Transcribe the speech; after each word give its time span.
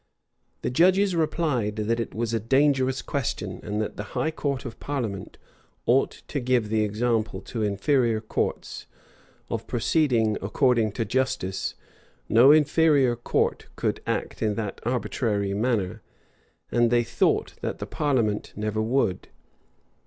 [*] 0.33 0.61
The 0.63 0.71
judges 0.71 1.15
replied, 1.15 1.75
that 1.75 1.99
it 1.99 2.15
was 2.15 2.33
a 2.33 2.39
dangerous 2.39 3.03
question; 3.03 3.59
and 3.61 3.79
that 3.83 3.97
the 3.97 4.03
high 4.17 4.31
court 4.31 4.65
of 4.65 4.79
parliament 4.79 5.37
ought 5.85 6.23
to 6.29 6.39
give 6.39 6.69
the 6.69 6.81
example 6.83 7.39
to 7.41 7.61
inferior 7.61 8.19
courts, 8.19 8.87
of 9.51 9.67
proceeding 9.67 10.37
according 10.41 10.93
to 10.93 11.05
justice; 11.05 11.75
no 12.27 12.51
inferior 12.51 13.15
court 13.15 13.67
could 13.75 14.01
act 14.07 14.41
in 14.41 14.55
that 14.55 14.81
arbitrary 14.87 15.53
manner, 15.53 16.01
and 16.71 16.89
they 16.89 17.03
thought 17.03 17.53
that 17.61 17.77
the 17.77 17.85
parliament 17.85 18.53
never 18.55 18.81
would. 18.81 19.27